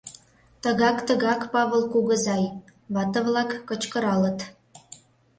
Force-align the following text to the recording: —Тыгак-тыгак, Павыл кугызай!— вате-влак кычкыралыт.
—Тыгак-тыгак, 0.61 1.41
Павыл 1.53 1.83
кугызай!— 1.93 2.43
вате-влак 2.93 3.51
кычкыралыт. 3.67 4.39